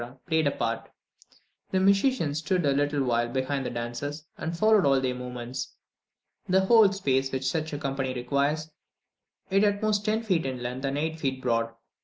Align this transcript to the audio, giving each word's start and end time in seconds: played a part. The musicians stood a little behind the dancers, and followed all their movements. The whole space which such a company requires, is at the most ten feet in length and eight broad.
played 0.25 0.47
a 0.47 0.51
part. 0.51 0.89
The 1.69 1.79
musicians 1.79 2.39
stood 2.39 2.65
a 2.65 2.71
little 2.71 3.05
behind 3.27 3.63
the 3.67 3.69
dancers, 3.69 4.25
and 4.35 4.57
followed 4.57 4.83
all 4.83 4.99
their 4.99 5.13
movements. 5.13 5.75
The 6.49 6.61
whole 6.61 6.91
space 6.91 7.31
which 7.31 7.45
such 7.47 7.71
a 7.71 7.77
company 7.77 8.11
requires, 8.11 8.71
is 9.51 9.63
at 9.63 9.79
the 9.79 9.85
most 9.85 10.03
ten 10.03 10.23
feet 10.23 10.47
in 10.47 10.63
length 10.63 10.85
and 10.85 10.97
eight 10.97 11.39
broad. 11.39 11.69